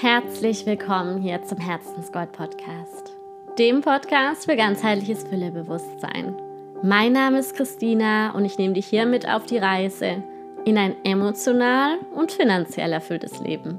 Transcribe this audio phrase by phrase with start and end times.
[0.00, 3.12] Herzlich willkommen hier zum Herzensgold Podcast,
[3.56, 6.34] dem Podcast für ganzheitliches Füllebewusstsein.
[6.82, 10.24] Mein Name ist Christina und ich nehme dich hier mit auf die Reise
[10.64, 13.78] in ein emotional und finanziell erfülltes Leben.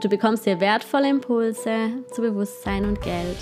[0.00, 3.38] Du bekommst hier wertvolle Impulse zu Bewusstsein und Geld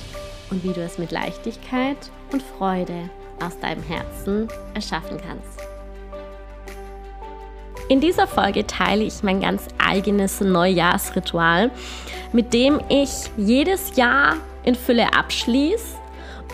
[0.51, 1.97] und wie du es mit Leichtigkeit
[2.33, 3.09] und Freude
[3.43, 5.74] aus deinem Herzen erschaffen kannst.
[7.89, 11.71] In dieser Folge teile ich mein ganz eigenes Neujahrsritual,
[12.33, 15.97] mit dem ich jedes Jahr in Fülle abschließe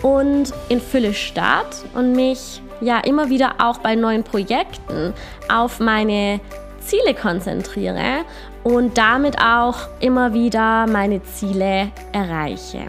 [0.01, 5.13] und in Fülle start und mich ja immer wieder auch bei neuen Projekten
[5.47, 6.41] auf meine
[6.81, 8.25] Ziele konzentriere
[8.63, 12.87] und damit auch immer wieder meine Ziele erreiche.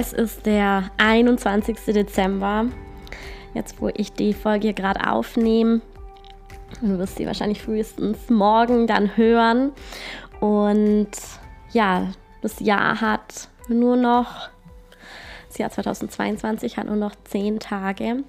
[0.00, 1.76] Es ist der 21.
[1.86, 2.66] Dezember,
[3.52, 5.80] jetzt wo ich die Folge gerade aufnehme.
[6.80, 9.72] Du wirst sie wahrscheinlich frühestens morgen dann hören.
[10.38, 11.10] Und
[11.72, 14.48] ja, das Jahr hat nur noch,
[15.48, 18.22] das Jahr 2022 hat nur noch zehn Tage.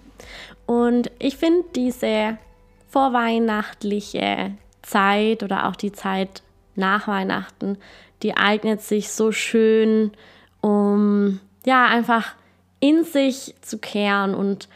[0.65, 2.39] Und ich finde diese
[2.87, 6.41] vorweihnachtliche Zeit oder auch die Zeit
[6.73, 7.77] nach Weihnachten,
[8.23, 10.13] die eignet sich so schön,
[10.61, 12.35] um ja, einfach
[12.79, 14.69] in sich zu kehren und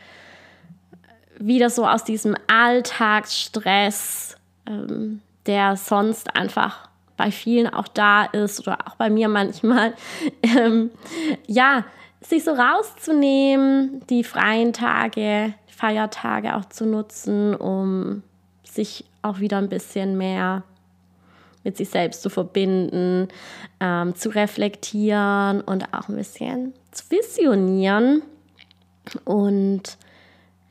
[1.39, 8.79] wieder so aus diesem Alltagsstress, ähm, der sonst einfach bei vielen auch da ist oder
[8.87, 9.93] auch bei mir manchmal,
[10.43, 10.91] ähm,
[11.47, 11.85] ja,
[12.21, 18.23] sich so rauszunehmen, die freien Tage, Feiertage auch zu nutzen, um
[18.63, 20.63] sich auch wieder ein bisschen mehr
[21.63, 23.27] mit sich selbst zu verbinden,
[23.79, 28.21] ähm, zu reflektieren und auch ein bisschen zu visionieren.
[29.25, 29.97] Und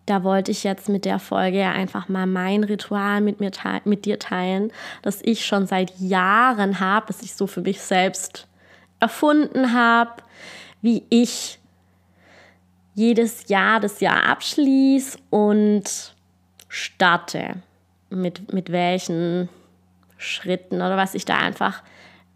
[0.07, 3.53] da wollte ich jetzt mit der Folge einfach mal mein Ritual mit, mir
[3.85, 8.49] mit dir teilen, das ich schon seit Jahren habe, das ich so für mich selbst
[9.01, 10.23] erfunden habe,
[10.81, 11.59] wie ich
[12.95, 16.15] jedes Jahr das Jahr abschließe und
[16.69, 17.63] starte.
[18.11, 19.49] Mit, mit welchen
[20.23, 21.83] Schritten oder was ich da einfach,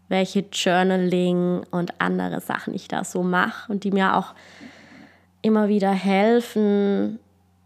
[0.09, 4.33] welche Journaling und andere Sachen ich da so mache und die mir auch
[5.41, 7.19] immer wieder helfen,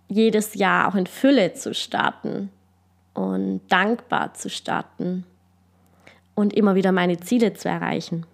[0.07, 2.49] jedes Jahr auch in Fülle zu starten
[3.13, 5.25] und dankbar zu starten
[6.35, 8.25] und immer wieder meine Ziele zu erreichen.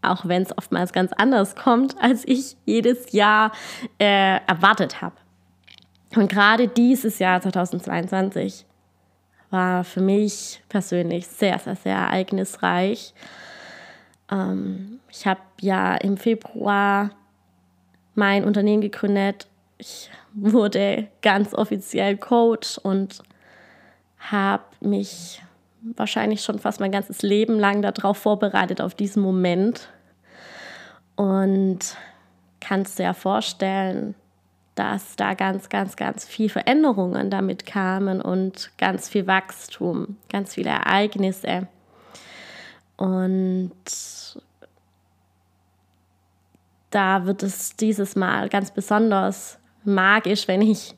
[0.00, 3.52] Auch wenn es oftmals ganz anders kommt, als ich jedes Jahr
[3.98, 5.16] äh, erwartet habe.
[6.14, 8.66] Und gerade dieses Jahr 2022
[9.52, 13.14] war für mich persönlich sehr, sehr, sehr ereignisreich.
[14.30, 17.10] Ähm, ich habe ja im Februar
[18.14, 19.46] mein Unternehmen gegründet.
[19.78, 23.22] Ich wurde ganz offiziell Coach und
[24.18, 25.42] habe mich
[25.82, 29.88] wahrscheinlich schon fast mein ganzes Leben lang darauf vorbereitet, auf diesen Moment.
[31.16, 31.96] Und
[32.60, 34.14] kannst dir ja vorstellen,
[34.74, 40.70] dass da ganz, ganz, ganz viel Veränderungen damit kamen und ganz viel Wachstum, ganz viele
[40.70, 41.68] Ereignisse.
[42.96, 43.72] Und
[46.90, 50.94] da wird es dieses Mal ganz besonders magisch, wenn ich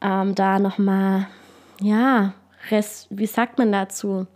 [0.00, 1.26] ähm, da nochmal,
[1.80, 2.32] ja,
[2.70, 4.26] Rest, wie sagt man dazu?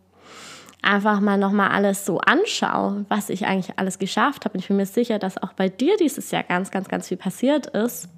[0.83, 4.55] Einfach mal nochmal alles so anschaue, was ich eigentlich alles geschafft habe.
[4.55, 7.19] Und ich bin mir sicher, dass auch bei dir dieses Jahr ganz, ganz, ganz viel
[7.19, 8.09] passiert ist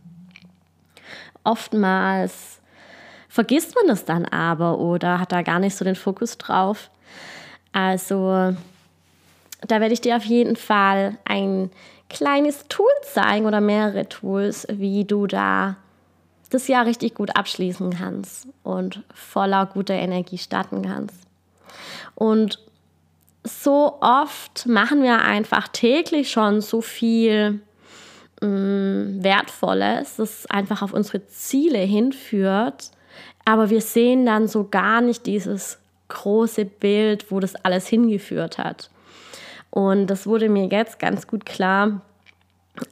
[1.45, 2.61] oftmals
[3.29, 6.91] vergisst man das dann aber oder hat da gar nicht so den Fokus drauf.
[7.73, 8.55] Also
[9.67, 11.71] da werde ich dir auf jeden Fall ein
[12.11, 15.77] kleines Tool zeigen oder mehrere Tools, wie du da
[16.51, 21.17] das Jahr richtig gut abschließen kannst und voller guter Energie starten kannst.
[22.15, 22.59] Und
[23.45, 27.61] so oft machen wir einfach täglich schon so viel
[28.43, 32.91] Mm, Wertvolles, das einfach auf unsere Ziele hinführt.
[33.45, 35.79] Aber wir sehen dann so gar nicht dieses
[36.09, 38.91] große Bild, wo das alles hingeführt hat.
[39.71, 42.01] Und das wurde mir jetzt ganz gut klar,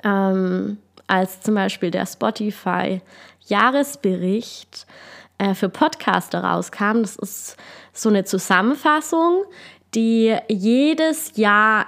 [0.05, 4.87] ähm, als zum Beispiel der Spotify-Jahresbericht
[5.39, 7.03] äh, für Podcaster rauskam.
[7.03, 7.57] Das ist
[7.93, 9.43] so eine Zusammenfassung,
[9.95, 11.87] die jedes Jahr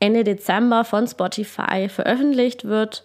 [0.00, 3.04] Ende Dezember von Spotify veröffentlicht wird,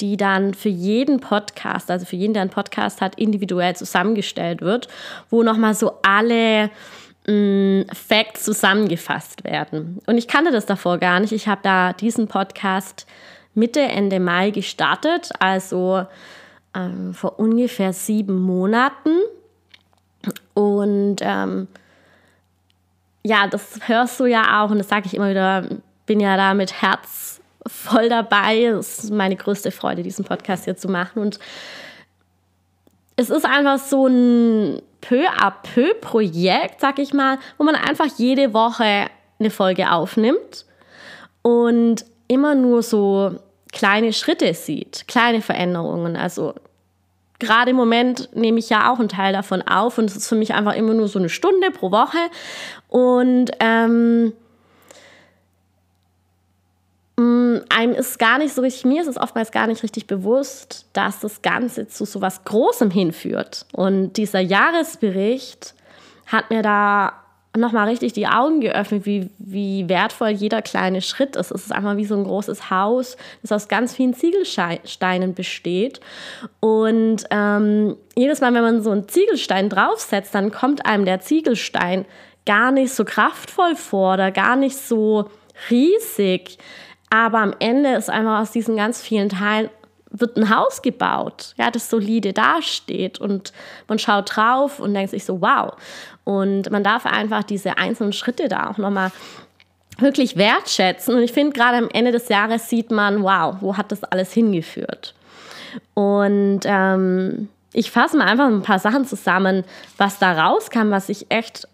[0.00, 4.88] die dann für jeden Podcast, also für jeden, der einen Podcast hat, individuell zusammengestellt wird,
[5.28, 6.70] wo nochmal so alle
[7.26, 9.98] mh, mm, Facts zusammengefasst werden.
[10.06, 11.32] Und ich kannte das davor gar nicht.
[11.32, 13.06] Ich habe da diesen Podcast
[13.54, 15.30] Mitte, Ende Mai gestartet.
[15.40, 16.06] Also
[16.74, 19.18] ähm, vor ungefähr sieben Monaten.
[20.54, 21.68] Und ähm,
[23.24, 25.68] ja, das hörst du ja auch und das sage ich immer wieder,
[26.08, 28.64] bin ja da mit Herz voll dabei.
[28.64, 31.20] Es ist meine größte Freude, diesen Podcast hier zu machen.
[31.20, 31.38] Und
[33.14, 38.06] es ist einfach so ein peu à peu Projekt, sag ich mal, wo man einfach
[38.16, 39.06] jede Woche
[39.38, 40.66] eine Folge aufnimmt
[41.42, 43.38] und immer nur so
[43.72, 46.16] kleine Schritte sieht, kleine Veränderungen.
[46.16, 46.54] Also
[47.38, 50.34] gerade im Moment nehme ich ja auch einen Teil davon auf und es ist für
[50.34, 52.18] mich einfach immer nur so eine Stunde pro Woche.
[52.88, 54.32] Und ähm,
[57.18, 61.20] einem ist gar nicht so richtig, mir ist es oftmals gar nicht richtig bewusst, dass
[61.20, 63.66] das Ganze zu so was Großem hinführt.
[63.72, 65.74] Und dieser Jahresbericht
[66.26, 67.12] hat mir da
[67.56, 71.50] nochmal richtig die Augen geöffnet, wie, wie wertvoll jeder kleine Schritt ist.
[71.50, 76.00] Es ist einfach wie so ein großes Haus, das aus ganz vielen Ziegelsteinen besteht.
[76.60, 82.04] Und ähm, jedes Mal, wenn man so einen Ziegelstein draufsetzt, dann kommt einem der Ziegelstein
[82.46, 85.28] gar nicht so kraftvoll vor oder gar nicht so
[85.70, 86.58] riesig.
[87.10, 89.70] Aber am Ende ist einfach aus diesen ganz vielen Teilen
[90.10, 93.52] wird ein Haus gebaut, ja, das solide dasteht und
[93.88, 95.72] man schaut drauf und denkt sich so, wow.
[96.24, 99.12] Und man darf einfach diese einzelnen Schritte da auch nochmal
[99.98, 101.14] wirklich wertschätzen.
[101.14, 104.32] Und ich finde, gerade am Ende des Jahres sieht man, wow, wo hat das alles
[104.32, 105.14] hingeführt?
[105.94, 109.64] Und ähm, ich fasse mal einfach ein paar Sachen zusammen,
[109.96, 111.68] was da rauskam, was ich echt,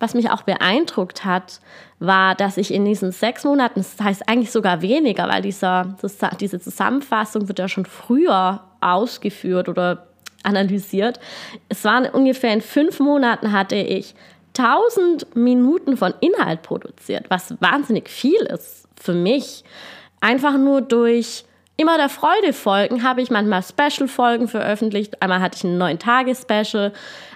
[0.00, 1.60] was mich auch beeindruckt hat,
[2.00, 6.16] war, dass ich in diesen sechs Monaten, das heißt eigentlich sogar weniger, weil dieser, das,
[6.40, 10.06] diese Zusammenfassung wird ja schon früher ausgeführt oder
[10.42, 11.20] analysiert.
[11.68, 14.14] Es waren ungefähr in fünf Monaten hatte ich
[14.58, 19.64] 1000 Minuten von Inhalt produziert, was wahnsinnig viel ist für mich.
[20.20, 21.44] Einfach nur durch
[21.76, 25.22] immer der Freude folgen habe ich manchmal Special-Folgen veröffentlicht.
[25.22, 26.92] Einmal hatte ich ein neun Tage-Special.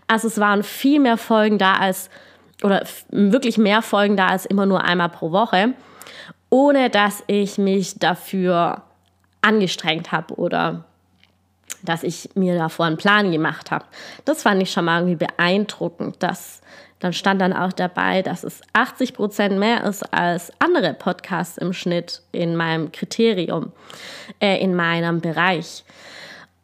[0.06, 2.10] Also es waren viel mehr Folgen da als,
[2.64, 5.74] oder wirklich mehr Folgen da als immer nur einmal pro Woche,
[6.48, 8.82] ohne dass ich mich dafür
[9.42, 10.84] angestrengt habe oder
[11.82, 13.84] dass ich mir davor einen Plan gemacht habe.
[14.24, 16.22] Das fand ich schon mal irgendwie beeindruckend.
[16.22, 16.62] Dass,
[17.00, 21.74] dann stand dann auch dabei, dass es 80 Prozent mehr ist als andere Podcasts im
[21.74, 23.72] Schnitt in meinem Kriterium,
[24.40, 25.84] äh, in meinem Bereich.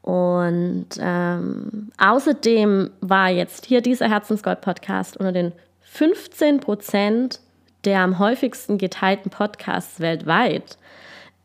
[0.00, 5.52] Und ähm, außerdem war jetzt hier dieser Herzensgold-Podcast unter den
[5.92, 7.40] 15 Prozent
[7.86, 10.76] der am häufigsten geteilten Podcasts weltweit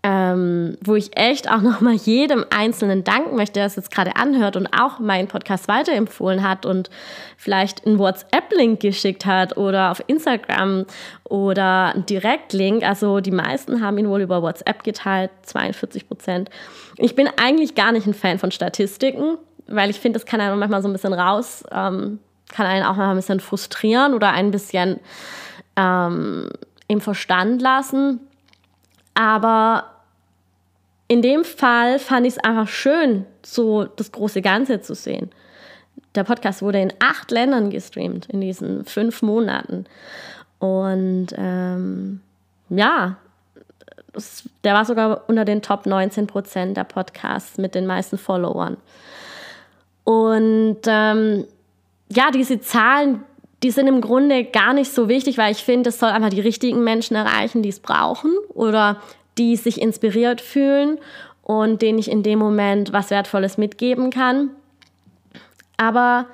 [0.06, 4.56] ähm, wo ich echt auch nochmal jedem Einzelnen danken möchte, der es jetzt gerade anhört
[4.56, 6.92] und auch meinen Podcast weiterempfohlen hat und
[7.38, 10.86] vielleicht einen WhatsApp-Link geschickt hat oder auf Instagram
[11.24, 12.88] oder einen Direktlink.
[12.88, 16.52] Also die meisten haben ihn wohl über WhatsApp geteilt, 42 Prozent.
[16.98, 20.60] Ich bin eigentlich gar nicht ein Fan von Statistiken, weil ich finde, das kann einen
[20.60, 22.20] manchmal so ein bisschen raus, ähm,
[22.50, 25.00] kann einen auch mal ein bisschen frustrieren oder ein bisschen
[25.76, 26.50] ähm,
[26.88, 28.20] im Verstand lassen.
[29.14, 29.86] Aber
[31.08, 35.32] in dem Fall fand ich es einfach schön, so das große Ganze zu sehen.
[36.16, 39.86] Der Podcast wurde in acht Ländern gestreamt in diesen fünf Monaten.
[40.60, 42.22] Und ähm,
[42.70, 43.18] ja,
[44.14, 48.78] das, der war sogar unter den Top 19 Prozent der Podcasts mit den meisten Followern.
[50.06, 51.46] Und ähm,
[52.10, 53.24] ja, diese Zahlen,
[53.64, 56.42] die sind im Grunde gar nicht so wichtig, weil ich finde, es soll einfach die
[56.42, 59.02] richtigen Menschen erreichen, die es brauchen oder
[59.38, 61.00] die sich inspiriert fühlen
[61.42, 64.52] und denen ich in dem Moment was Wertvolles mitgeben kann.
[65.78, 66.28] Aber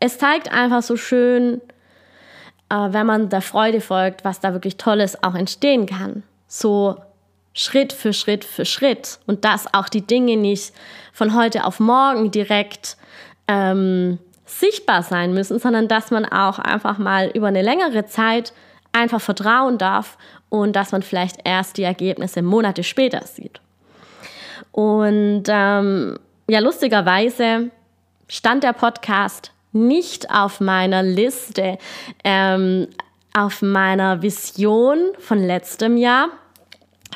[0.00, 1.60] es zeigt einfach so schön,
[2.70, 6.22] äh, wenn man der Freude folgt, was da wirklich Tolles auch entstehen kann.
[6.46, 6.96] So
[7.54, 9.18] Schritt für Schritt für Schritt.
[9.26, 10.72] Und dass auch die Dinge nicht
[11.12, 12.96] von heute auf morgen direkt
[13.48, 14.18] ähm,
[14.48, 18.52] sichtbar sein müssen, sondern dass man auch einfach mal über eine längere Zeit
[18.92, 20.16] einfach vertrauen darf
[20.48, 23.60] und dass man vielleicht erst die Ergebnisse Monate später sieht.
[24.72, 27.70] Und ähm, ja, lustigerweise
[28.28, 31.78] stand der Podcast nicht auf meiner Liste,
[32.24, 32.88] ähm,
[33.36, 36.28] auf meiner Vision von letztem Jahr,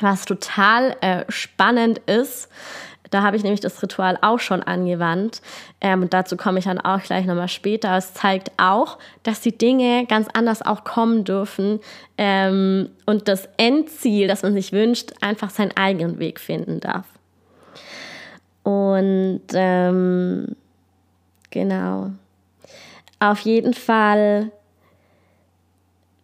[0.01, 2.49] was total äh, spannend ist.
[3.13, 5.41] Da habe ich nämlich das Ritual auch schon angewandt.
[5.81, 7.95] Ähm, und dazu komme ich dann auch gleich nochmal später.
[7.95, 11.79] Es zeigt auch, dass die Dinge ganz anders auch kommen dürfen
[12.17, 17.05] ähm, und das Endziel, das man sich wünscht, einfach seinen eigenen Weg finden darf.
[18.63, 20.55] Und ähm,
[21.51, 22.11] genau.
[23.19, 24.51] Auf jeden Fall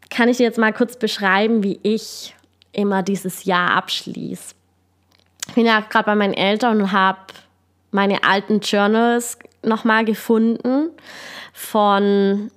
[0.10, 2.34] kann ich dir jetzt mal kurz beschreiben, wie ich
[2.72, 4.59] immer dieses Jahr abschließe
[5.50, 7.18] ich bin ja gerade bei meinen Eltern und habe
[7.91, 10.91] meine alten Journals nochmal gefunden.
[11.53, 12.51] Von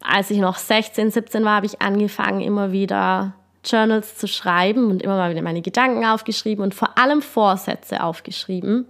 [0.00, 3.32] als ich noch 16, 17 war, habe ich angefangen, immer wieder
[3.64, 8.86] Journals zu schreiben und immer mal wieder meine Gedanken aufgeschrieben und vor allem Vorsätze aufgeschrieben.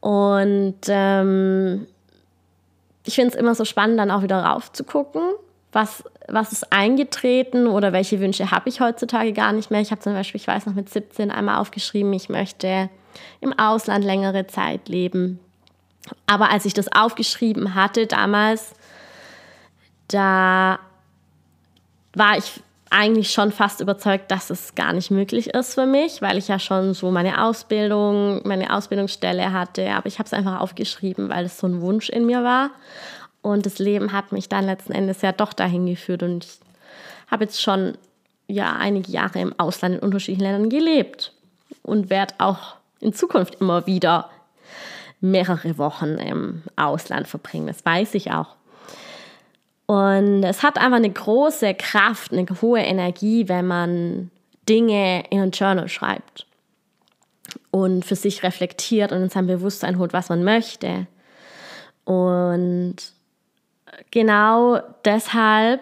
[0.00, 1.86] Und ähm,
[3.04, 5.22] ich finde es immer so spannend, dann auch wieder raufzugucken,
[5.72, 9.80] was, was ist eingetreten oder welche Wünsche habe ich heutzutage gar nicht mehr.
[9.80, 12.90] Ich habe zum Beispiel, ich weiß noch, mit 17 einmal aufgeschrieben, ich möchte
[13.40, 15.38] im Ausland längere Zeit leben.
[16.26, 18.72] Aber als ich das aufgeschrieben hatte damals,
[20.08, 20.78] da
[22.14, 26.38] war ich eigentlich schon fast überzeugt, dass es gar nicht möglich ist für mich, weil
[26.38, 29.90] ich ja schon so meine Ausbildung, meine Ausbildungsstelle hatte.
[29.90, 32.70] Aber ich habe es einfach aufgeschrieben, weil es so ein Wunsch in mir war.
[33.46, 36.24] Und das Leben hat mich dann letzten Endes ja doch dahin geführt.
[36.24, 36.58] Und ich
[37.30, 37.96] habe jetzt schon
[38.48, 41.32] ja einige Jahre im Ausland in unterschiedlichen Ländern gelebt
[41.84, 44.30] und werde auch in Zukunft immer wieder
[45.20, 47.68] mehrere Wochen im Ausland verbringen.
[47.68, 48.56] Das weiß ich auch.
[49.86, 54.32] Und es hat einfach eine große Kraft, eine hohe Energie, wenn man
[54.68, 56.46] Dinge in ein Journal schreibt
[57.70, 61.06] und für sich reflektiert und in sein Bewusstsein holt, was man möchte.
[62.04, 63.14] Und
[64.10, 65.80] genau deshalb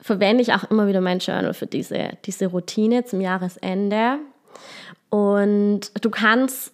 [0.00, 4.18] verwende ich auch immer wieder mein Journal für diese, diese Routine zum Jahresende.
[5.10, 6.72] Und du kannst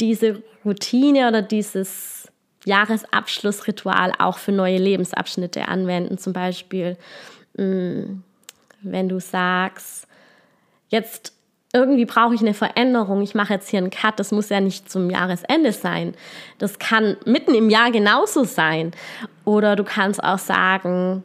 [0.00, 2.30] diese Routine oder dieses
[2.64, 6.18] Jahresabschlussritual auch für neue Lebensabschnitte anwenden.
[6.18, 6.96] Zum Beispiel,
[7.56, 8.22] mm,
[8.82, 10.06] wenn du sagst,
[10.88, 11.32] jetzt
[11.72, 14.90] irgendwie brauche ich eine Veränderung, ich mache jetzt hier einen Cut, das muss ja nicht
[14.90, 16.14] zum Jahresende sein.
[16.58, 18.92] Das kann mitten im Jahr genauso sein.
[19.44, 21.24] Oder du kannst auch sagen,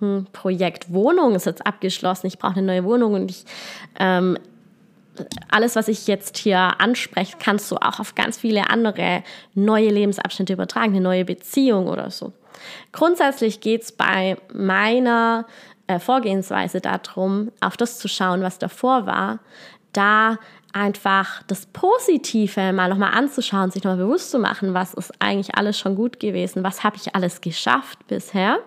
[0.00, 3.44] hm, Projekt Wohnung ist jetzt abgeschlossen, ich brauche eine neue Wohnung und ich
[3.98, 4.36] ähm,
[5.50, 10.52] alles, was ich jetzt hier anspreche, kannst du auch auf ganz viele andere neue Lebensabschnitte
[10.52, 12.32] übertragen, eine neue Beziehung oder so.
[12.92, 15.46] Grundsätzlich geht es bei meiner
[15.88, 19.40] äh, Vorgehensweise darum, auf das zu schauen, was davor war,
[19.92, 20.38] da
[20.72, 25.78] einfach das Positive mal nochmal anzuschauen, sich nochmal bewusst zu machen, was ist eigentlich alles
[25.78, 28.58] schon gut gewesen, was habe ich alles geschafft bisher.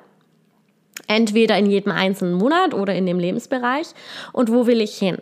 [1.07, 3.87] Entweder in jedem einzelnen Monat oder in dem Lebensbereich
[4.33, 5.17] und wo will ich hin?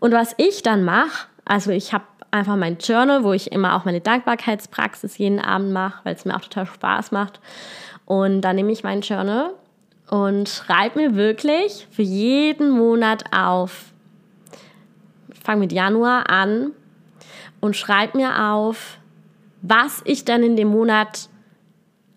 [0.00, 3.84] Und was ich dann mache, also ich habe einfach mein Journal, wo ich immer auch
[3.84, 7.40] meine Dankbarkeitspraxis jeden Abend mache, weil es mir auch total Spaß macht.
[8.04, 9.52] Und dann nehme ich mein Journal
[10.10, 13.92] und schreibe mir wirklich für jeden Monat auf.
[15.32, 16.72] Ich fange mit Januar an
[17.60, 18.98] und schreibe mir auf,
[19.62, 21.28] was ich dann in dem Monat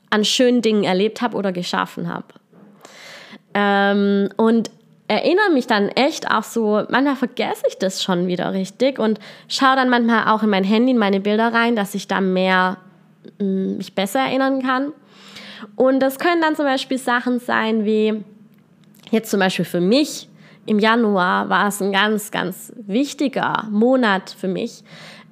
[0.09, 2.27] an schönen Dingen erlebt habe oder geschaffen habe.
[3.53, 4.69] Ähm, und
[5.07, 9.75] erinnere mich dann echt auch so, manchmal vergesse ich das schon wieder richtig und schaue
[9.75, 12.77] dann manchmal auch in mein Handy, in meine Bilder rein, dass ich da mehr
[13.39, 14.93] mm, mich besser erinnern kann.
[15.75, 18.23] Und das können dann zum Beispiel Sachen sein wie,
[19.11, 20.29] jetzt zum Beispiel für mich,
[20.65, 24.83] im Januar war es ein ganz, ganz wichtiger Monat für mich,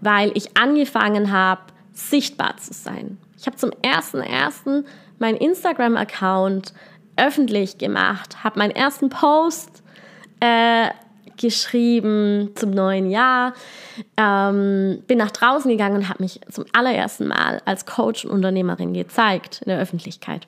[0.02, 1.62] weil ich angefangen habe,
[1.94, 3.18] sichtbar zu sein.
[3.38, 4.86] Ich habe zum ersten ersten
[5.20, 6.74] meinen Instagram-Account
[7.18, 9.84] öffentlich gemacht, habe meinen ersten Post
[10.40, 10.90] äh,
[11.38, 13.54] geschrieben zum neuen Jahr,
[14.18, 18.94] ähm, bin nach draußen gegangen und habe mich zum allerersten Mal als Coach und Unternehmerin
[18.94, 20.48] gezeigt in der Öffentlichkeit.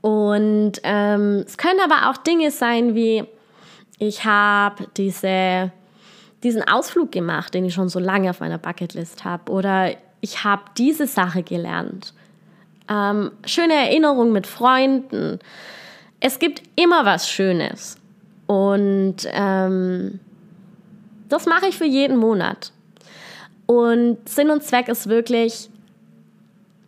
[0.00, 3.24] Und ähm, es können aber auch Dinge sein wie,
[3.98, 5.72] ich habe diese,
[6.42, 9.50] diesen Ausflug gemacht, den ich schon so lange auf meiner Bucketlist habe.
[9.50, 12.14] Oder ich habe diese Sache gelernt
[12.88, 15.38] ähm, schöne Erinnerungen mit Freunden.
[16.20, 17.98] Es gibt immer was Schönes.
[18.46, 20.20] Und ähm,
[21.28, 22.72] das mache ich für jeden Monat.
[23.66, 25.68] Und Sinn und Zweck ist wirklich,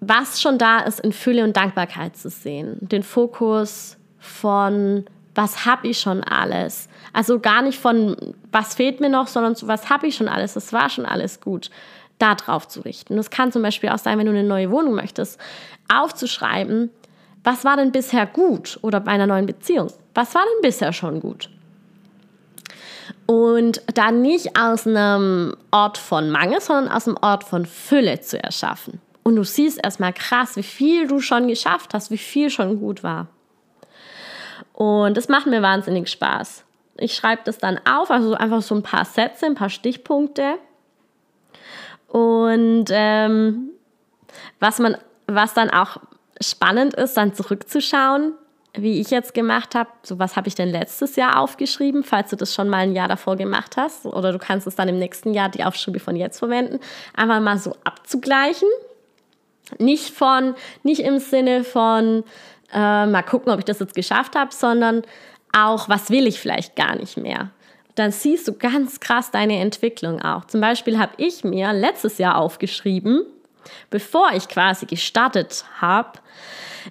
[0.01, 2.77] was schon da ist, in Fülle und Dankbarkeit zu sehen.
[2.81, 6.89] Den Fokus von, was habe ich schon alles.
[7.13, 8.17] Also gar nicht von,
[8.53, 11.41] was fehlt mir noch, sondern so, was habe ich schon alles, das war schon alles
[11.41, 11.71] gut
[12.19, 13.17] da drauf zu richten.
[13.17, 15.41] Das kann zum Beispiel auch sein, wenn du eine neue Wohnung möchtest,
[15.89, 16.91] aufzuschreiben,
[17.49, 19.91] was war denn bisher gut oder bei einer neuen Beziehung?
[20.13, 21.49] Was war denn bisher schon gut?
[23.25, 28.43] Und dann nicht aus einem Ort von Mangel, sondern aus einem Ort von Fülle zu
[28.43, 29.01] erschaffen.
[29.23, 33.03] Und du siehst erstmal krass, wie viel du schon geschafft hast, wie viel schon gut
[33.03, 33.29] war.
[34.75, 36.65] Und das macht mir wahnsinnig Spaß.
[36.99, 40.57] Ich schreibe das dann auf, also einfach so ein paar Sätze, ein paar Stichpunkte
[42.09, 43.71] und ähm,
[44.61, 45.99] was man, was dann auch
[46.41, 48.33] spannend ist, dann zurückzuschauen,
[48.75, 52.37] wie ich jetzt gemacht habe, so was habe ich denn letztes Jahr aufgeschrieben, falls du
[52.37, 55.35] das schon mal ein Jahr davor gemacht hast oder du kannst es dann im nächsten
[55.35, 56.79] Jahr die Aufschriebe von jetzt verwenden,
[57.15, 58.69] einfach mal so abzugleichen.
[59.79, 62.25] Nicht von, nicht im Sinne von
[62.73, 65.03] äh, mal gucken, ob ich das jetzt geschafft habe, sondern
[65.53, 67.51] auch, was will ich vielleicht gar nicht mehr.
[67.95, 70.45] Dann siehst du ganz krass deine Entwicklung auch.
[70.45, 73.27] Zum Beispiel habe ich mir letztes Jahr aufgeschrieben,
[73.91, 76.19] bevor ich quasi gestartet habe,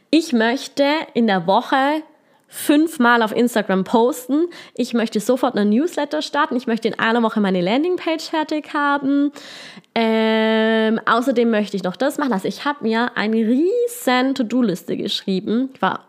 [0.10, 2.04] ich möchte in der Woche
[2.48, 4.48] fünfmal auf Instagram posten.
[4.74, 6.56] Ich möchte sofort einen Newsletter starten.
[6.56, 9.32] Ich möchte in einer Woche meine Landingpage fertig haben.
[9.94, 12.34] Ähm, außerdem möchte ich noch das machen.
[12.34, 15.72] Also ich habe mir eine riesen To-Do-Liste geschrieben.
[15.74, 16.06] Ich war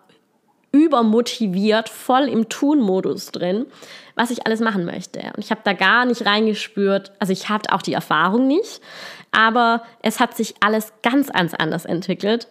[0.70, 3.66] übermotiviert, voll im Tun-Modus drin,
[4.14, 5.20] was ich alles machen möchte.
[5.34, 7.12] Und ich habe da gar nicht reingespürt.
[7.18, 8.80] Also ich hatte auch die Erfahrung nicht,
[9.38, 12.48] aber es hat sich alles ganz, ganz anders entwickelt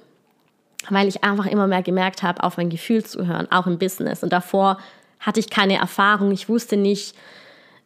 [0.90, 4.24] weil ich einfach immer mehr gemerkt habe, auf mein Gefühl zu hören, auch im Business.
[4.24, 4.78] Und davor
[5.20, 6.32] hatte ich keine Erfahrung.
[6.32, 7.16] Ich wusste nicht,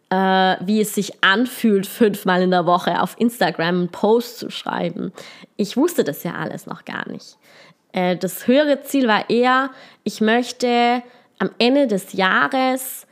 [0.10, 0.16] äh,
[0.60, 5.12] wie es sich anfühlt, fünfmal in der Woche auf Instagram einen Post zu schreiben.
[5.56, 7.38] Ich wusste das ja alles noch gar nicht.
[7.94, 9.72] Äh, das höhere Ziel war eher,
[10.04, 11.02] ich möchte
[11.40, 13.08] am Ende des Jahres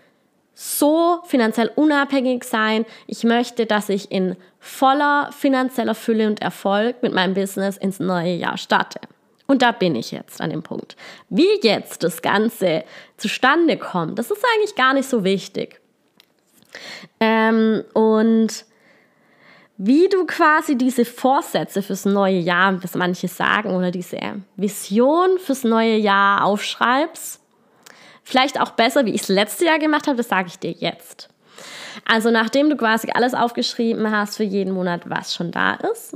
[0.62, 2.86] so finanziell unabhängig sein.
[3.08, 8.34] Ich möchte, dass ich in voller finanzieller Fülle und Erfolg mit meinem Business ins neue
[8.34, 9.00] Jahr starte.
[9.48, 10.98] Und da bin ich jetzt an dem Punkt.
[11.30, 12.84] Wie jetzt das Ganze
[13.16, 15.80] zustande kommt, das ist eigentlich gar nicht so wichtig.
[17.22, 18.66] Ähm, und
[19.78, 24.20] wie du quasi diese Vorsätze fürs neue Jahr, was manche sagen, oder diese
[24.58, 27.40] Vision fürs neue Jahr aufschreibst,
[28.30, 31.30] vielleicht auch besser, wie ich es letztes Jahr gemacht habe, das sage ich dir jetzt.
[32.06, 36.16] Also nachdem du quasi alles aufgeschrieben hast für jeden Monat, was schon da ist,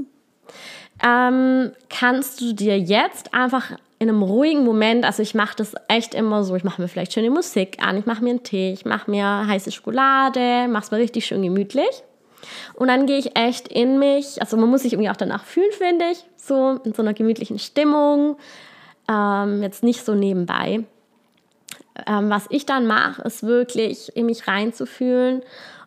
[1.03, 6.13] ähm, kannst du dir jetzt einfach in einem ruhigen Moment, also ich mache das echt
[6.13, 8.85] immer so, ich mache mir vielleicht schöne Musik an, ich mache mir einen Tee, ich
[8.85, 12.03] mache mir heiße Schokolade, mache es mir richtig schön gemütlich.
[12.75, 15.71] Und dann gehe ich echt in mich, also man muss sich irgendwie auch danach fühlen,
[15.71, 18.37] finde ich, so in so einer gemütlichen Stimmung,
[19.09, 20.83] ähm, jetzt nicht so nebenbei.
[22.07, 25.43] Ähm, was ich dann mache, ist wirklich in mich reinzufühlen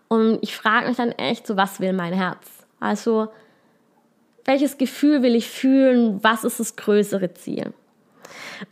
[0.09, 2.47] und ich frage mich dann echt so, was will mein Herz?
[2.79, 3.29] Also
[4.45, 7.73] welches Gefühl will ich fühlen, was ist das größere Ziel.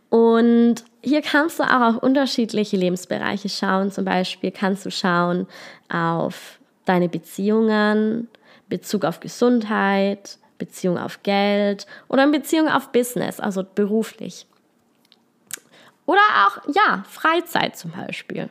[0.09, 3.91] Und hier kannst du auch auf unterschiedliche Lebensbereiche schauen.
[3.91, 5.47] Zum Beispiel kannst du schauen
[5.93, 8.29] auf deine Beziehungen,
[8.69, 14.47] Bezug auf Gesundheit, Beziehung auf Geld oder in Beziehung auf Business, also beruflich.
[16.07, 18.51] Oder auch, ja, Freizeit zum Beispiel.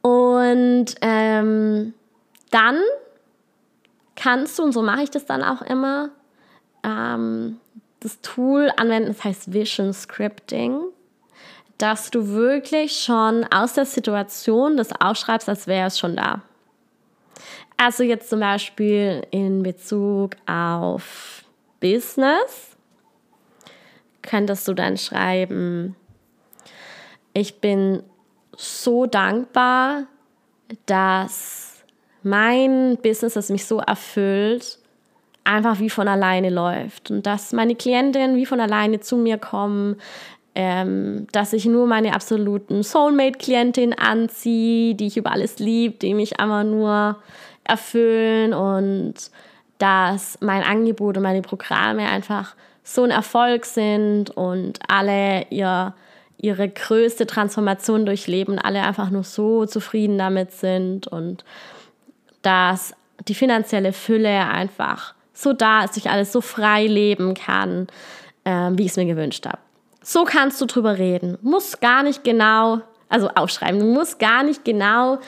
[0.00, 1.94] Und ähm,
[2.50, 2.80] dann
[4.16, 6.10] kannst du, und so mache ich das dann auch immer,
[6.82, 7.60] ähm,
[8.00, 10.80] das Tool anwenden, das heißt Vision Scripting,
[11.78, 16.42] dass du wirklich schon aus der Situation das aufschreibst, als wäre es schon da.
[17.76, 21.44] Also jetzt zum Beispiel in Bezug auf
[21.80, 22.76] Business
[24.22, 25.94] könntest du dann schreiben,
[27.38, 28.02] ich bin
[28.56, 30.04] so dankbar,
[30.86, 31.84] dass
[32.22, 34.78] mein Business, das mich so erfüllt,
[35.44, 37.10] einfach wie von alleine läuft.
[37.10, 39.96] Und dass meine Klientinnen wie von alleine zu mir kommen,
[40.54, 46.40] ähm, dass ich nur meine absoluten Soulmate-Klientin anziehe, die ich über alles liebe, die mich
[46.40, 47.16] einfach nur
[47.64, 49.14] erfüllen und
[49.78, 55.94] dass mein Angebot und meine Programme einfach so ein Erfolg sind und alle ihr,
[56.38, 61.44] ihre größte Transformation durchleben, alle einfach nur so zufrieden damit sind und
[62.42, 62.94] dass
[63.26, 67.86] die finanzielle Fülle einfach so da ist, ich alles so frei leben kann,
[68.44, 69.58] äh, wie ich es mir gewünscht habe.
[70.02, 71.38] So kannst du drüber reden.
[71.42, 75.18] Muss gar nicht genau, also aufschreiben, du musst gar nicht genau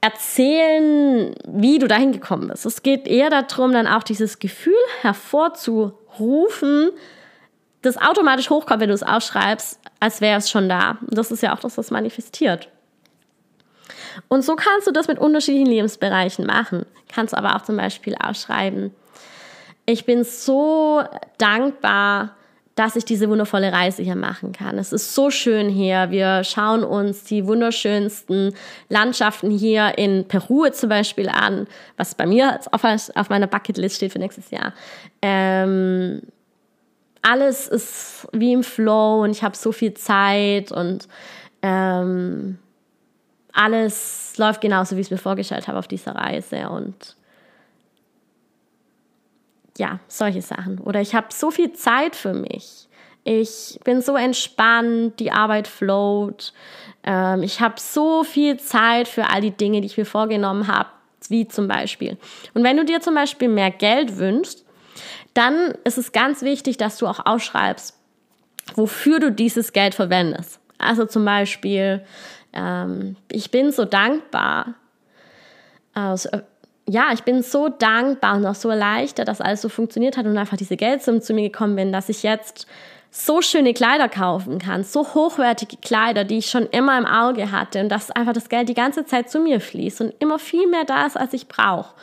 [0.00, 2.64] erzählen, wie du dahin gekommen bist.
[2.64, 6.90] Es geht eher darum, dann auch dieses Gefühl hervorzurufen,
[7.82, 10.98] das automatisch hochkommt, wenn du es aufschreibst, als wäre es schon da.
[11.02, 12.68] das ist ja auch das, was manifestiert.
[14.28, 16.86] Und so kannst du das mit unterschiedlichen Lebensbereichen machen.
[17.12, 18.92] Kannst aber auch zum Beispiel ausschreiben,
[19.86, 21.02] ich bin so
[21.38, 22.36] dankbar,
[22.74, 24.78] dass ich diese wundervolle Reise hier machen kann.
[24.78, 26.10] Es ist so schön hier.
[26.10, 28.54] Wir schauen uns die wunderschönsten
[28.88, 34.18] Landschaften hier in Peru zum Beispiel an, was bei mir auf meiner Bucketlist steht für
[34.18, 34.74] nächstes Jahr.
[35.22, 36.20] Ähm,
[37.22, 41.08] alles ist wie im Flow und ich habe so viel Zeit und
[41.62, 42.58] ähm,
[43.52, 47.16] alles läuft genauso, wie ich es mir vorgestellt habe auf dieser Reise und
[49.78, 50.78] ja, solche Sachen.
[50.78, 52.88] Oder ich habe so viel Zeit für mich.
[53.24, 56.52] Ich bin so entspannt, die Arbeit float.
[57.04, 60.88] Ähm, ich habe so viel Zeit für all die Dinge, die ich mir vorgenommen habe,
[61.28, 62.16] wie zum Beispiel.
[62.54, 64.64] Und wenn du dir zum Beispiel mehr Geld wünschst,
[65.34, 67.96] dann ist es ganz wichtig, dass du auch ausschreibst,
[68.74, 70.60] wofür du dieses Geld verwendest.
[70.78, 72.04] Also zum Beispiel,
[72.52, 74.74] ähm, ich bin so dankbar.
[75.94, 76.28] Also,
[76.86, 80.38] ja, ich bin so dankbar und auch so erleichtert, dass alles so funktioniert hat und
[80.38, 82.66] einfach diese Geldsumme zu mir gekommen bin, dass ich jetzt
[83.10, 87.80] so schöne Kleider kaufen kann, so hochwertige Kleider, die ich schon immer im Auge hatte
[87.80, 90.84] und dass einfach das Geld die ganze Zeit zu mir fließt und immer viel mehr
[90.84, 91.94] da ist, als ich brauche.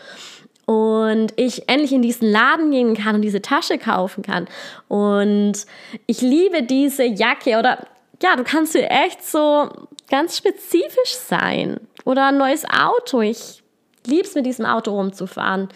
[0.65, 4.47] Und ich endlich in diesen Laden gehen kann und diese Tasche kaufen kann.
[4.87, 5.65] Und
[6.07, 7.85] ich liebe diese Jacke oder
[8.21, 9.69] ja, du kannst dir echt so
[10.09, 11.79] ganz spezifisch sein.
[12.03, 13.21] Oder ein neues Auto.
[13.21, 13.63] Ich
[14.05, 15.69] liebe es, mit diesem Auto rumzufahren.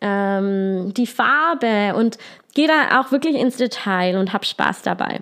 [0.00, 2.18] Ähm, die Farbe und
[2.54, 5.20] gehe da auch wirklich ins Detail und hab Spaß dabei.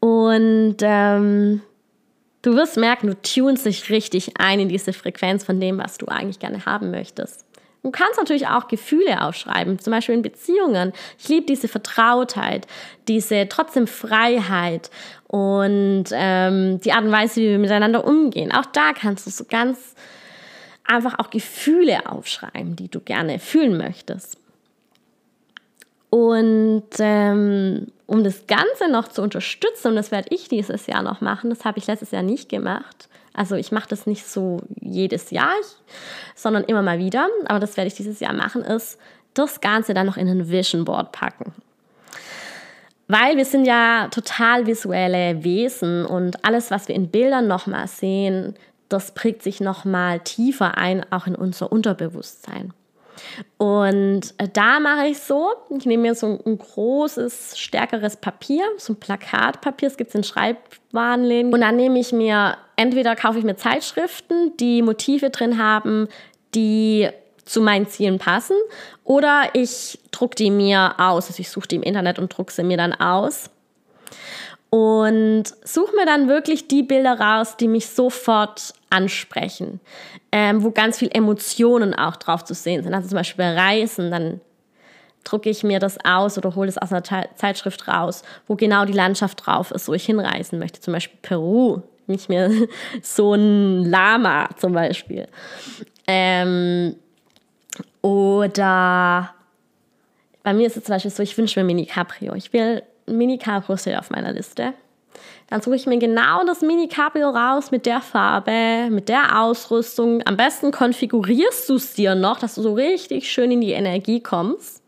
[0.00, 1.62] Und ähm,
[2.48, 6.06] du wirst merken, du tunst dich richtig ein in diese Frequenz von dem, was du
[6.06, 7.44] eigentlich gerne haben möchtest.
[7.82, 10.92] Du kannst natürlich auch Gefühle aufschreiben, zum Beispiel in Beziehungen.
[11.18, 12.66] Ich liebe diese Vertrautheit,
[13.06, 14.90] diese trotzdem Freiheit
[15.28, 18.50] und ähm, die Art und Weise, wie wir miteinander umgehen.
[18.52, 19.94] Auch da kannst du so ganz
[20.84, 24.38] einfach auch Gefühle aufschreiben, die du gerne fühlen möchtest.
[26.10, 31.20] Und ähm, um das Ganze noch zu unterstützen, und das werde ich dieses Jahr noch
[31.20, 33.08] machen, das habe ich letztes Jahr nicht gemacht.
[33.34, 35.52] Also ich mache das nicht so jedes Jahr,
[36.34, 37.28] sondern immer mal wieder.
[37.46, 38.98] Aber das werde ich dieses Jahr machen, ist
[39.34, 41.52] das Ganze dann noch in ein Vision Board packen.
[43.06, 48.54] Weil wir sind ja total visuelle Wesen und alles, was wir in Bildern nochmal sehen,
[48.88, 52.72] das prägt sich nochmal tiefer ein, auch in unser Unterbewusstsein.
[53.56, 58.92] Und äh, da mache ich so, ich nehme mir so ein großes, stärkeres Papier, so
[58.92, 61.52] ein Plakatpapier, es gibt es in Schreibwarenläden.
[61.52, 66.08] Und dann nehme ich mir, entweder kaufe ich mir Zeitschriften, die Motive drin haben,
[66.54, 67.08] die
[67.44, 68.56] zu meinen Zielen passen,
[69.04, 71.28] oder ich drucke die mir aus.
[71.28, 73.50] Also ich suche die im Internet und drucke sie mir dann aus.
[74.70, 79.80] Und suche mir dann wirklich die Bilder raus, die mich sofort ansprechen,
[80.32, 82.94] ähm, wo ganz viel Emotionen auch drauf zu sehen sind.
[82.94, 84.40] Also zum Beispiel bei Reisen, dann
[85.24, 88.92] drucke ich mir das aus oder hole es aus einer Zeitschrift raus, wo genau die
[88.92, 90.80] Landschaft drauf ist, wo ich hinreisen möchte.
[90.80, 92.50] Zum Beispiel Peru, nicht mehr
[93.02, 95.26] so ein Lama zum Beispiel.
[96.06, 96.96] Ähm,
[98.00, 99.34] oder
[100.42, 102.34] bei mir ist es zum Beispiel so, ich wünsche mir Mini Caprio.
[102.34, 104.72] Ich will Mini Caprio steht auf meiner Liste.
[105.48, 110.22] Dann suche ich mir genau das Mini-Cabrio raus mit der Farbe, mit der Ausrüstung.
[110.26, 114.20] Am besten konfigurierst du es dir noch, dass du so richtig schön in die Energie
[114.20, 114.82] kommst.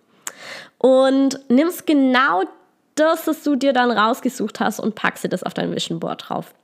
[0.78, 2.42] Und nimmst genau
[2.94, 6.28] das, was du dir dann rausgesucht hast und packst dir das auf dein Vision Board
[6.28, 6.54] drauf.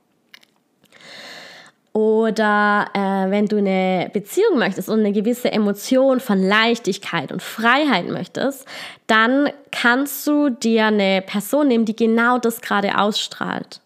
[1.97, 8.07] Oder äh, wenn du eine Beziehung möchtest und eine gewisse Emotion von Leichtigkeit und Freiheit
[8.07, 8.67] möchtest,
[9.07, 13.81] dann kannst du dir eine Person nehmen, die genau das gerade ausstrahlt.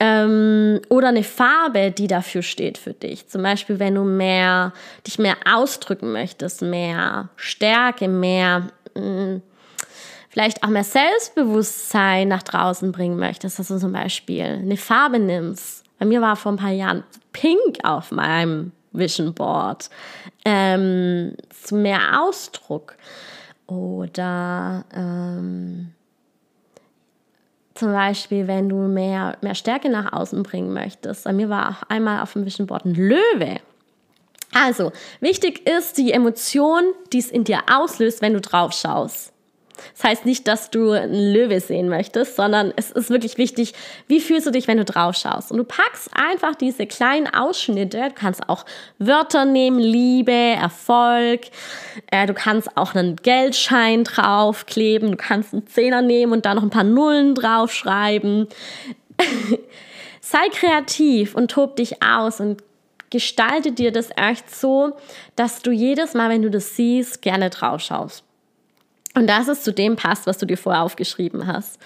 [0.00, 3.28] Ähm, oder eine Farbe, die dafür steht für dich.
[3.28, 4.72] Zum Beispiel, wenn du mehr,
[5.06, 9.42] dich mehr ausdrücken möchtest, mehr Stärke, mehr, mh, mm,
[10.30, 15.84] vielleicht auch mehr Selbstbewusstsein nach draußen bringen möchtest, dass du zum Beispiel eine Farbe nimmst.
[15.98, 19.90] Bei mir war vor ein paar Jahren Pink auf meinem Vision Board.
[20.44, 21.34] Ähm,
[21.70, 22.96] mehr Ausdruck.
[23.66, 25.92] Oder ähm,
[27.74, 31.24] zum Beispiel, wenn du mehr, mehr Stärke nach außen bringen möchtest.
[31.24, 33.60] Bei mir war auch einmal auf dem Vision Board ein Löwe.
[34.54, 36.82] Also, wichtig ist die Emotion,
[37.12, 39.32] die es in dir auslöst, wenn du drauf schaust.
[39.94, 43.74] Das heißt nicht, dass du einen Löwe sehen möchtest, sondern es ist wirklich wichtig,
[44.06, 45.50] wie fühlst du dich, wenn du drauf schaust.
[45.50, 48.08] Und du packst einfach diese kleinen Ausschnitte.
[48.08, 48.64] Du kannst auch
[48.98, 51.42] Wörter nehmen, Liebe, Erfolg.
[52.10, 55.10] Äh, du kannst auch einen Geldschein draufkleben.
[55.12, 58.48] Du kannst einen Zehner nehmen und da noch ein paar Nullen draufschreiben.
[60.20, 62.62] Sei kreativ und tob dich aus und
[63.10, 64.92] gestalte dir das echt so,
[65.36, 68.24] dass du jedes Mal, wenn du das siehst, gerne drauf schaust.
[69.18, 71.80] Und dass es zu dem passt, was du dir vorher aufgeschrieben hast.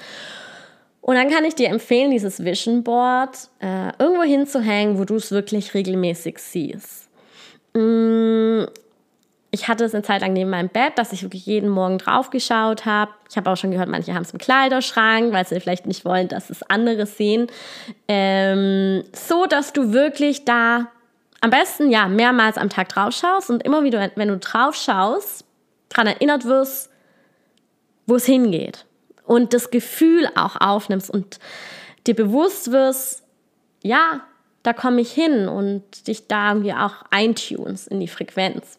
[1.01, 5.31] Und dann kann ich dir empfehlen, dieses Vision Board äh, irgendwo hinzuhängen, wo du es
[5.31, 7.09] wirklich regelmäßig siehst.
[7.73, 8.65] Mm,
[9.51, 12.29] ich hatte es eine Zeit lang neben meinem Bett, dass ich wirklich jeden Morgen drauf
[12.29, 13.11] geschaut habe.
[13.31, 16.29] Ich habe auch schon gehört, manche haben es im Kleiderschrank, weil sie vielleicht nicht wollen,
[16.29, 17.47] dass es andere sehen.
[18.09, 20.89] Ähm, so, dass du wirklich da
[21.41, 25.47] am besten ja mehrmals am Tag drauf schaust und immer wieder, wenn du drauf schaust,
[25.89, 26.92] daran erinnert wirst,
[28.07, 28.87] wo es hingeht.
[29.25, 31.39] und das Gefühl auch aufnimmst und
[32.07, 33.23] dir bewusst wirst,
[33.83, 34.21] ja,
[34.65, 38.79] da komme ich hin und dich da irgendwie auch eintunst in die Frequenz.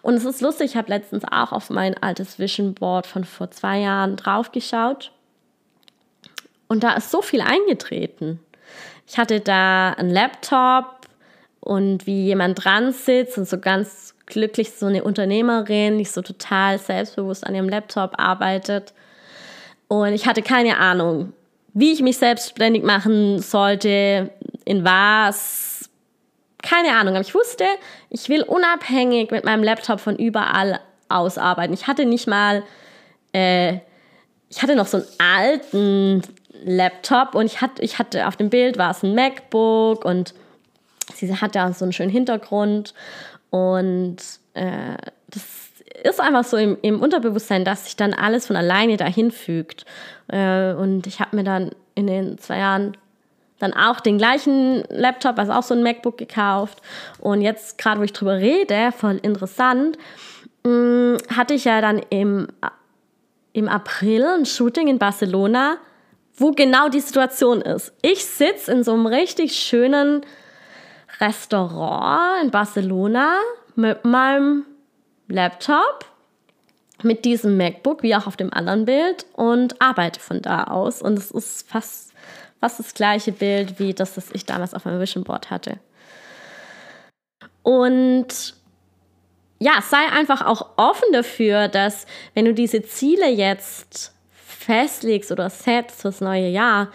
[0.00, 3.50] Und es ist lustig, ich habe letztens auch auf mein altes Vision Board von vor
[3.50, 5.12] zwei Jahren draufgeschaut
[6.72, 8.40] und da ist so viel eingetreten.
[9.06, 11.06] Ich hatte da einen Laptop
[11.60, 16.78] und wie jemand dran sitzt und so ganz glücklich so eine Unternehmerin, die so total
[16.78, 18.92] selbstbewusst an ihrem Laptop arbeitet.
[19.88, 21.32] Und ich hatte keine Ahnung,
[21.74, 24.30] wie ich mich selbstständig machen sollte,
[24.64, 25.90] in was.
[26.62, 27.64] Keine Ahnung, aber ich wusste,
[28.08, 31.72] ich will unabhängig mit meinem Laptop von überall aus arbeiten.
[31.72, 32.62] Ich hatte nicht mal,
[33.32, 33.78] äh,
[34.48, 36.22] ich hatte noch so einen alten
[36.64, 40.34] Laptop und ich hatte, ich hatte auf dem Bild war es ein MacBook und
[41.14, 42.94] sie hatte auch so einen schönen Hintergrund
[43.52, 44.16] und
[44.54, 44.96] äh,
[45.28, 45.44] das
[46.02, 49.84] ist einfach so im, im, Unterbewusstsein, dass sich dann alles von alleine dahin fügt.
[50.28, 52.96] Äh, und ich habe mir dann in den zwei Jahren
[53.58, 56.80] dann auch den gleichen Laptop, also auch so ein MacBook gekauft.
[57.20, 59.98] Und jetzt, gerade wo ich drüber rede, voll interessant,
[60.64, 62.48] mh, mm, hatte ich ja dann im,
[63.52, 65.76] im April ein Shooting in Barcelona
[66.36, 67.92] wo genau die Situation ist.
[68.02, 70.22] Ich sitze in so einem richtig schönen
[71.22, 73.38] Restaurant in Barcelona
[73.76, 74.66] mit meinem
[75.28, 76.04] Laptop,
[77.02, 81.00] mit diesem MacBook, wie auch auf dem anderen Bild, und arbeite von da aus.
[81.00, 82.12] Und es ist fast,
[82.60, 85.78] fast das gleiche Bild wie das, das ich damals auf meinem Vision Board hatte.
[87.62, 88.54] Und
[89.60, 96.02] ja, sei einfach auch offen dafür, dass wenn du diese Ziele jetzt festlegst oder setzt
[96.02, 96.88] fürs neue Jahr,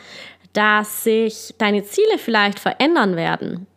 [0.52, 3.68] dass sich deine Ziele vielleicht verändern werden.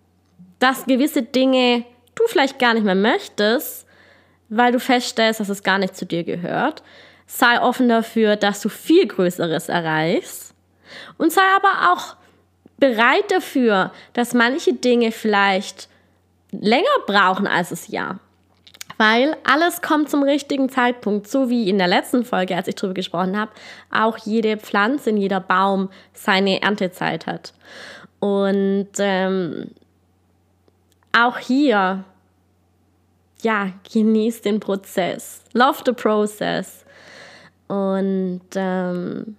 [0.61, 3.87] Dass gewisse Dinge du vielleicht gar nicht mehr möchtest,
[4.49, 6.83] weil du feststellst, dass es gar nicht zu dir gehört.
[7.27, 10.55] Sei offen dafür, dass du viel Größeres erreichst.
[11.19, 12.17] Und sei aber auch
[12.79, 15.89] bereit dafür, dass manche Dinge vielleicht
[16.53, 18.21] länger brauchen als das Jahr
[19.01, 22.93] weil alles kommt zum richtigen Zeitpunkt, so wie in der letzten Folge, als ich darüber
[22.93, 23.51] gesprochen habe,
[23.91, 27.55] auch jede Pflanze, jeder Baum seine Erntezeit hat.
[28.19, 29.71] Und ähm,
[31.13, 32.05] auch hier,
[33.43, 36.85] ja, genieß den Prozess, love the process.
[37.69, 39.37] Und ähm,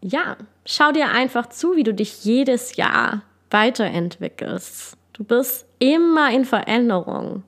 [0.00, 4.96] ja, schau dir einfach zu, wie du dich jedes Jahr weiterentwickelst.
[5.12, 7.44] Du bist immer in Veränderung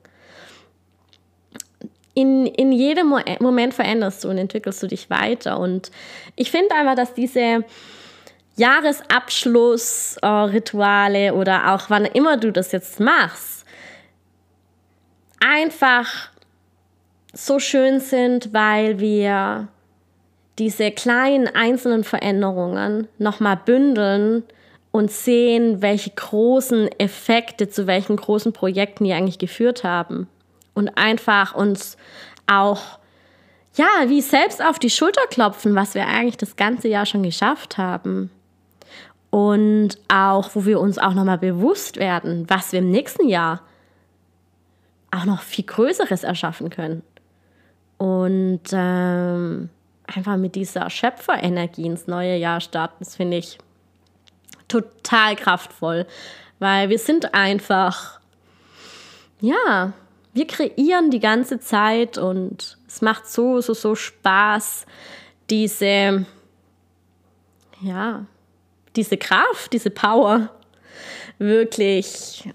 [2.17, 5.59] in, in jedem Moment veränderst du und entwickelst du dich weiter.
[5.59, 5.91] Und
[6.35, 7.63] ich finde einfach, dass diese
[8.57, 13.65] Jahresabschlussrituale äh, oder auch wann immer du das jetzt machst,
[15.39, 16.29] einfach
[17.33, 19.67] so schön sind, weil wir
[20.57, 24.43] diese kleinen einzelnen Veränderungen nochmal bündeln
[24.91, 30.27] und sehen, welche großen Effekte zu welchen großen Projekten die eigentlich geführt haben
[30.73, 31.95] und einfach uns
[32.47, 32.97] auch,
[33.75, 37.77] ja, wie selbst auf die Schulter klopfen, was wir eigentlich das ganze Jahr schon geschafft
[37.77, 38.31] haben.
[39.37, 43.61] Und auch, wo wir uns auch nochmal bewusst werden, was wir im nächsten Jahr
[45.11, 47.03] auch noch viel Größeres erschaffen können.
[47.99, 49.69] Und ähm,
[50.07, 53.59] einfach mit dieser Schöpferenergie ins neue Jahr starten, das finde ich
[54.67, 56.07] total kraftvoll,
[56.57, 58.19] weil wir sind einfach,
[59.39, 59.93] ja,
[60.33, 64.87] wir kreieren die ganze Zeit und es macht so, so, so Spaß,
[65.47, 66.25] diese,
[67.81, 68.25] ja,
[68.97, 70.49] diese Kraft, diese Power
[71.37, 72.49] wirklich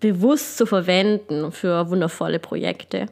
[0.00, 3.06] bewusst zu verwenden für wundervolle Projekte.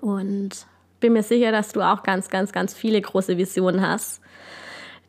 [0.00, 0.66] Und
[1.00, 4.20] bin mir sicher, dass du auch ganz, ganz, ganz viele große Visionen hast,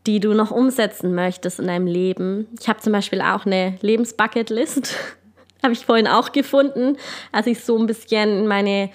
[0.06, 2.48] die du noch umsetzen möchtest in deinem Leben.
[2.60, 4.96] Ich habe zum Beispiel auch eine Lebensbucketlist.
[5.64, 6.98] Habe ich vorhin auch gefunden,
[7.32, 8.90] als ich so ein bisschen in, meine,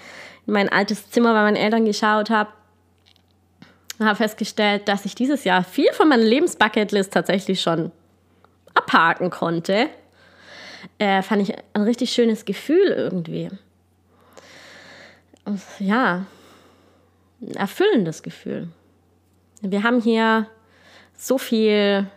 [0.45, 2.51] in mein altes Zimmer bei meinen Eltern geschaut habe.
[3.99, 7.91] Habe festgestellt, dass ich dieses Jahr viel von meiner Lebensbucketlist tatsächlich schon
[8.73, 9.89] abhaken konnte.
[10.97, 13.49] Äh, fand ich ein richtig schönes Gefühl irgendwie.
[15.79, 16.25] Ja,
[17.41, 18.69] ein erfüllendes Gefühl.
[19.61, 20.47] Wir haben hier
[21.17, 22.07] so viel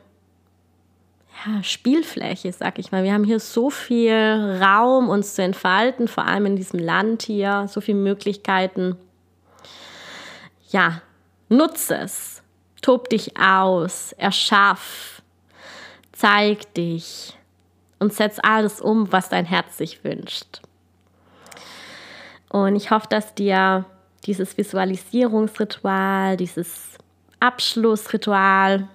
[1.44, 3.02] ja, Spielfläche, sag ich mal.
[3.02, 7.66] Wir haben hier so viel Raum, uns zu entfalten, vor allem in diesem Land hier,
[7.68, 8.96] so viele Möglichkeiten.
[10.70, 11.02] Ja,
[11.52, 12.42] nutze es,
[12.80, 15.22] tob dich aus, erschaff,
[16.12, 17.36] zeig dich
[17.98, 20.60] und setz alles um, was dein Herz sich wünscht.
[22.48, 23.84] Und ich hoffe, dass dir
[24.26, 26.98] dieses Visualisierungsritual, dieses
[27.40, 28.88] Abschlussritual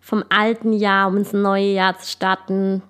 [0.00, 2.82] vom alten Jahr, um ins neue Jahr zu starten.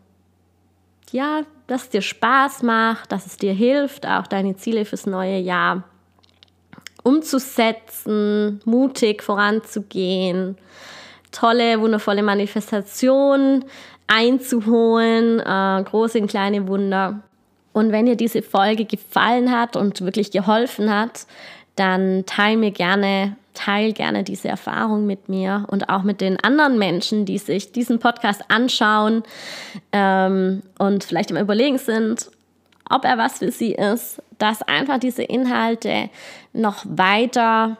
[1.10, 5.38] Ja, dass es dir Spaß macht, dass es dir hilft, auch deine Ziele fürs neue
[5.38, 5.84] Jahr
[7.08, 10.58] umzusetzen, mutig voranzugehen,
[11.32, 13.64] tolle, wundervolle Manifestationen
[14.06, 17.20] einzuholen, äh, große und kleine Wunder.
[17.72, 21.26] Und wenn dir diese Folge gefallen hat und wirklich geholfen hat,
[21.76, 26.78] dann teil mir gerne, teil gerne diese Erfahrung mit mir und auch mit den anderen
[26.78, 29.22] Menschen, die sich diesen Podcast anschauen
[29.92, 32.30] ähm, und vielleicht im Überlegen sind,
[32.90, 36.10] ob er was für sie ist, dass einfach diese Inhalte
[36.52, 37.76] noch weiter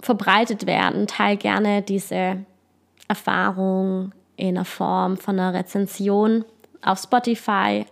[0.00, 1.06] verbreitet werden.
[1.06, 2.38] Teil gerne diese
[3.08, 6.44] Erfahrung in der Form von einer Rezension
[6.82, 7.84] auf Spotify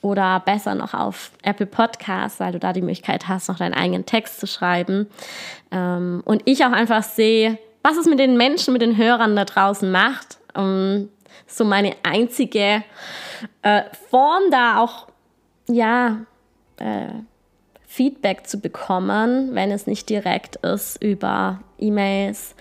[0.00, 4.06] oder besser noch auf Apple Podcasts, weil du da die Möglichkeit hast, noch deinen eigenen
[4.06, 5.08] Text zu schreiben.
[5.70, 9.44] Ähm, und ich auch einfach sehe, was es mit den Menschen, mit den Hörern da
[9.44, 10.38] draußen macht.
[11.46, 12.82] so meine einzige
[13.62, 15.08] äh, Form da auch,
[15.68, 16.18] ja,
[16.78, 17.08] äh,
[17.90, 22.54] Feedback zu bekommen, wenn es nicht direkt ist über E-Mails.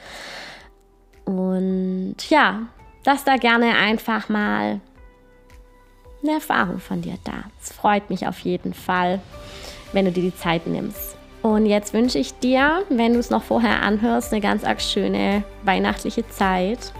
[1.23, 2.63] Und ja,
[3.05, 4.81] lass da gerne einfach mal
[6.23, 7.43] eine Erfahrung von dir da.
[7.61, 9.21] Es freut mich auf jeden Fall,
[9.93, 11.15] wenn du dir die Zeit nimmst.
[11.43, 15.43] Und jetzt wünsche ich dir, wenn du es noch vorher anhörst, eine ganz arg schöne
[15.61, 16.91] weihnachtliche Zeit.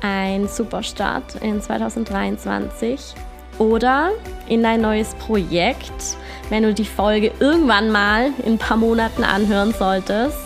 [0.00, 3.14] Ein super Start in 2023
[3.58, 4.10] oder
[4.48, 6.16] in dein neues Projekt,
[6.48, 10.38] wenn du die Folge irgendwann mal in ein paar Monaten anhören solltest.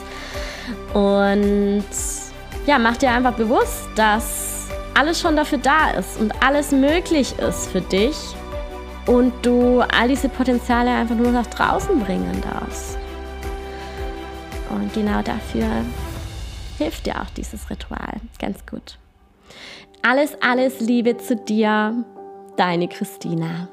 [0.94, 1.84] Und
[2.66, 7.70] ja, mach dir einfach bewusst, dass alles schon dafür da ist und alles möglich ist
[7.70, 8.16] für dich
[9.06, 12.98] und du all diese Potenziale einfach nur nach draußen bringen darfst.
[14.70, 15.66] Und genau dafür
[16.78, 18.98] hilft dir auch dieses Ritual ganz gut.
[20.02, 22.04] Alles, alles Liebe zu dir,
[22.56, 23.68] deine Christina.